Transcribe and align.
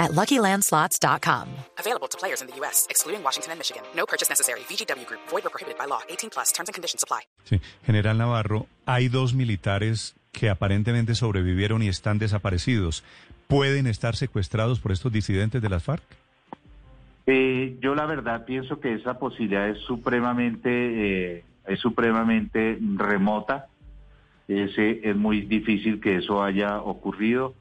at 0.00 0.10
LuckyLandSlots.com. 0.12 1.46
Available 1.78 2.08
to 2.08 2.18
players 2.18 2.40
in 2.40 2.48
the 2.48 2.56
U.S., 2.56 2.88
excluding 2.90 3.22
Washington 3.22 3.52
and 3.52 3.60
Michigan. 3.60 3.82
No 3.94 4.06
purchase 4.06 4.28
necessary. 4.28 4.60
VGW 4.60 5.06
Group. 5.06 5.20
Void 5.28 5.46
or 5.46 5.50
prohibited 5.50 5.78
by 5.78 5.86
law. 5.86 6.00
18 6.08 6.30
plus. 6.30 6.50
Terms 6.50 6.68
and 6.68 6.74
conditions 6.74 7.04
apply. 7.04 7.20
Sí. 7.44 7.60
General 7.86 8.18
Navarro, 8.18 8.66
hay 8.86 9.08
dos 9.08 9.34
militares 9.34 10.16
que 10.32 10.48
aparentemente 10.48 11.14
sobrevivieron 11.14 11.82
y 11.82 11.88
están 11.88 12.18
desaparecidos. 12.18 13.04
¿Pueden 13.48 13.86
estar 13.86 14.16
secuestrados 14.16 14.80
por 14.80 14.92
estos 14.92 15.12
disidentes 15.12 15.60
de 15.60 15.68
las 15.68 15.82
FARC? 15.82 16.02
Eh, 17.26 17.76
yo 17.80 17.94
la 17.94 18.06
verdad 18.06 18.44
pienso 18.44 18.80
que 18.80 18.94
esa 18.94 19.18
posibilidad 19.18 19.68
es 19.68 19.78
supremamente, 19.78 20.70
eh, 21.36 21.44
es 21.66 21.80
supremamente 21.80 22.78
remota. 22.96 23.66
Es, 24.48 24.76
eh, 24.78 25.00
es 25.04 25.16
muy 25.16 25.42
difícil 25.42 26.00
que 26.00 26.16
eso 26.16 26.42
haya 26.42 26.80
ocurrido. 26.80 27.54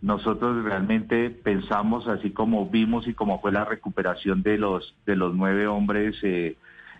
Nosotros 0.00 0.64
realmente 0.64 1.28
pensamos, 1.30 2.06
así 2.06 2.30
como 2.30 2.68
vimos 2.68 3.08
y 3.08 3.14
como 3.14 3.40
fue 3.40 3.50
la 3.50 3.64
recuperación 3.64 4.42
de 4.42 4.56
los 4.56 4.94
de 5.06 5.16
los 5.16 5.34
nueve 5.34 5.66
hombres 5.66 6.16
eh, 6.22 6.56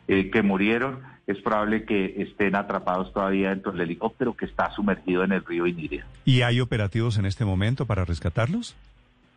eh, 0.08 0.30
que 0.30 0.42
murieron, 0.42 1.00
es 1.28 1.38
probable 1.42 1.84
que 1.84 2.14
estén 2.22 2.56
atrapados 2.56 3.12
todavía 3.12 3.50
dentro 3.50 3.70
del 3.72 3.82
helicóptero 3.82 4.34
que 4.34 4.46
está 4.46 4.70
sumergido 4.72 5.22
en 5.22 5.32
el 5.32 5.44
río 5.44 5.66
Iniria. 5.66 6.06
¿Y 6.24 6.42
hay 6.42 6.60
operativos 6.60 7.18
en 7.18 7.26
este 7.26 7.44
momento 7.44 7.86
para 7.86 8.04
rescatarlos? 8.04 8.74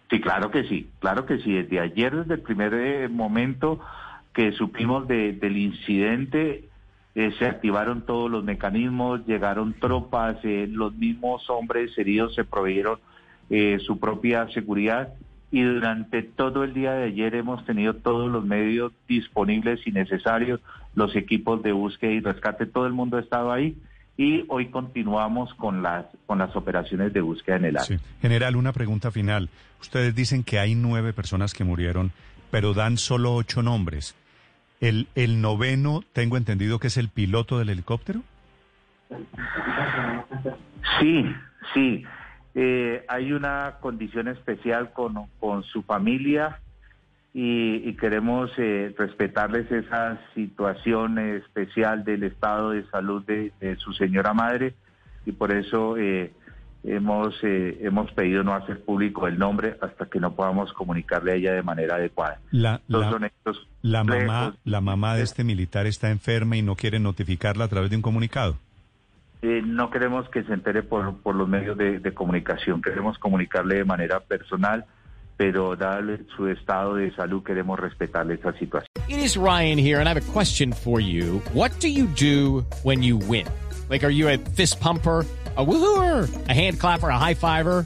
Sí, 0.10 0.20
claro 0.20 0.50
que 0.50 0.64
sí, 0.64 0.90
claro 1.00 1.26
que 1.26 1.38
sí. 1.40 1.54
Desde 1.54 1.80
ayer, 1.80 2.16
desde 2.16 2.34
el 2.34 2.42
primer 2.42 2.74
eh, 2.74 3.08
momento 3.10 3.80
que 4.34 4.54
supimos 4.54 5.08
de- 5.08 5.34
del 5.34 5.58
incidente, 5.58 6.66
eh, 7.16 7.32
se 7.38 7.46
activaron 7.46 8.06
todos 8.06 8.32
los 8.32 8.44
mecanismos, 8.44 9.26
llegaron 9.28 9.74
tropas, 9.74 10.38
eh, 10.44 10.68
los 10.70 10.96
mismos 10.96 11.48
hombres 11.50 11.96
heridos 11.98 12.34
se 12.34 12.44
proveyeron 12.44 12.98
eh, 13.52 13.78
su 13.86 14.00
propia 14.00 14.48
seguridad 14.50 15.14
y 15.52 15.62
durante 15.62 16.24
todo 16.24 16.64
el 16.64 16.74
día 16.74 16.94
de 16.94 17.04
ayer 17.04 17.36
hemos 17.36 17.66
tenido 17.66 17.94
todos 17.94 18.32
los 18.32 18.46
medios 18.46 18.94
disponibles 19.08 19.86
y 19.86 19.92
necesarios, 19.92 20.62
los 20.96 21.16
equipos 21.16 21.62
de 21.62 21.74
búsqueda 21.74 22.12
y 22.12 22.22
rescate, 22.22 22.66
todo 22.66 22.88
el 22.88 22.94
mundo 22.94 23.18
ha 23.18 23.20
estado 23.20 23.52
ahí 23.52 23.76
y 24.18 24.46
hoy 24.48 24.68
continuamos 24.68 25.54
con 25.56 25.84
las 25.84 26.06
con 26.26 26.38
las 26.38 26.56
operaciones 26.56 27.12
de 27.12 27.22
búsqueda 27.22 27.58
en 27.58 27.66
el 27.66 27.78
área. 27.78 27.98
Sí. 27.98 28.04
General, 28.22 28.56
una 28.56 28.72
pregunta 28.72 29.12
final. 29.12 29.50
Ustedes 29.82 30.16
dicen 30.16 30.44
que 30.44 30.58
hay 30.58 30.74
nueve 30.74 31.12
personas 31.12 31.54
que 31.54 31.66
murieron, 31.66 32.12
pero 32.52 32.74
dan 32.74 32.98
solo 32.98 33.36
ocho 33.36 33.62
nombres. 33.62 34.16
¿El, 34.80 35.08
el 35.16 35.42
noveno, 35.42 36.02
tengo 36.14 36.38
entendido 36.38 36.80
que 36.80 36.88
es 36.88 36.98
el 36.98 37.10
piloto 37.10 37.60
del 37.60 37.70
helicóptero? 37.70 38.22
Sí, 41.00 41.26
sí. 41.74 42.04
Eh, 42.54 43.06
hay 43.08 43.32
una 43.32 43.76
condición 43.80 44.28
especial 44.28 44.92
con, 44.94 45.16
con 45.40 45.64
su 45.64 45.84
familia 45.84 46.60
y, 47.34 47.76
y 47.88 47.94
queremos 47.96 48.52
eh, 48.58 48.94
respetarles 48.98 49.72
esa 49.72 50.20
situación 50.36 51.18
especial 51.18 52.04
del 52.04 52.24
estado 52.24 52.72
de 52.72 52.84
salud 52.90 53.24
de, 53.26 53.54
de 53.62 53.78
su 53.78 53.94
señora 53.94 54.34
madre 54.34 54.74
y 55.26 55.32
por 55.32 55.52
eso 55.54 55.96
eh, 55.98 56.34
hemos, 56.84 57.36
eh, 57.44 57.78
hemos 57.84 58.12
pedido 58.12 58.44
no 58.44 58.54
hacer 58.54 58.82
público 58.84 59.28
el 59.28 59.38
nombre 59.40 59.78
hasta 59.82 60.08
que 60.08 60.20
no 60.20 60.34
podamos 60.36 60.74
comunicarle 60.74 61.32
a 61.32 61.36
ella 61.36 61.54
de 61.54 61.64
manera 61.64 61.96
adecuada. 61.96 62.40
La, 62.52 62.82
la- 63.00 63.10
la 63.82 64.04
mamá, 64.04 64.56
la 64.66 64.82
mamá 64.82 65.16
de 65.16 65.24
este 65.24 65.44
militar 65.46 65.88
está 65.88 66.10
enferma 66.12 66.58
y 66.58 66.62
no 66.64 66.76
quiere 66.76 67.00
notificarla 67.00 67.64
a 67.64 67.68
través 67.70 67.90
de 67.92 67.96
un 67.96 68.02
comunicado. 68.02 68.58
Eh, 69.42 69.62
no 69.66 69.90
queremos 69.90 70.30
que 70.30 70.44
se 70.44 70.54
entere 70.54 70.84
por, 70.84 71.18
por 71.22 71.36
los 71.36 71.50
medios 71.50 71.76
de, 71.78 72.00
de 72.00 72.14
comunicación, 72.14 72.82
queremos 72.82 73.18
comunicarle 73.18 73.78
de 73.78 73.86
manera 73.86 74.20
personal, 74.20 74.86
pero 75.36 75.76
dado 75.76 76.18
su 76.36 76.48
estado 76.48 76.96
de 76.96 77.12
salud 77.16 77.44
queremos 77.44 77.80
respetarle 77.80 78.36
esa 78.36 78.54
situación. 78.54 78.88
It 79.08 79.18
is 79.18 79.36
Ryan 79.36 79.80
here, 79.80 80.00
and 80.00 80.08
I 80.08 80.14
have 80.14 80.22
a 80.22 80.32
question 80.32 80.72
for 80.72 81.00
you. 81.00 81.42
What 81.54 81.72
do 81.80 81.88
you 81.88 82.06
do 82.06 82.64
when 82.84 83.02
you 83.02 83.18
win? 83.18 83.48
Like, 83.90 84.06
are 84.06 84.14
you 84.14 84.30
a 84.30 84.38
fist 84.38 84.80
pumper? 84.80 85.26
A 85.58 85.66
woohooer, 85.66 86.30
a 86.48 86.54
hand 86.54 86.80
clapper, 86.80 87.10
a 87.10 87.18
high 87.18 87.34
fiver. 87.34 87.86